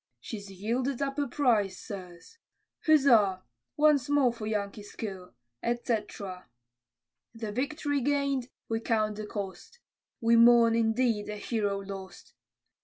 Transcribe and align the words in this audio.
She's 0.19 0.49
yielded 0.49 0.99
up 0.99 1.19
a 1.19 1.27
prize, 1.27 1.77
sirs. 1.77 2.39
Huzza! 2.87 3.43
once 3.77 4.09
more 4.09 4.33
for 4.33 4.47
Yankee 4.47 4.81
skill, 4.81 5.35
etc. 5.61 6.49
The 7.35 7.51
victory 7.51 8.01
gain'd, 8.01 8.49
we 8.67 8.79
count 8.79 9.17
the 9.17 9.27
cost, 9.27 9.77
We 10.19 10.37
mourn, 10.37 10.73
indeed, 10.73 11.29
a 11.29 11.37
hero 11.37 11.77
lost! 11.81 12.33